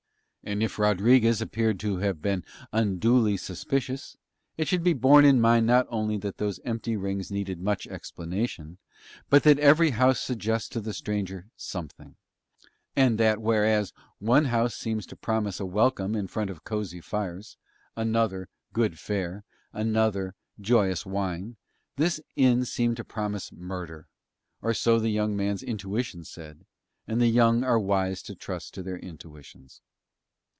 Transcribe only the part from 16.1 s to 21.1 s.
in front of cosy fires, another good fare, another joyous